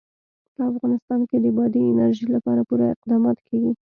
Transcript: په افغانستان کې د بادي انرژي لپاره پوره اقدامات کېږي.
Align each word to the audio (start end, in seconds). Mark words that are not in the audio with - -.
په 0.55 0.61
افغانستان 0.71 1.19
کې 1.29 1.37
د 1.41 1.45
بادي 1.57 1.81
انرژي 1.87 2.27
لپاره 2.35 2.61
پوره 2.67 2.85
اقدامات 2.95 3.37
کېږي. 3.47 3.71